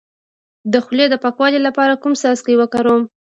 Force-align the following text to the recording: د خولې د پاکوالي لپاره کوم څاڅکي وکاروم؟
د 0.71 0.73
خولې 0.85 1.05
د 1.09 1.15
پاکوالي 1.23 1.59
لپاره 1.67 1.99
کوم 2.01 2.13
څاڅکي 2.21 2.53
وکاروم؟ 2.57 3.01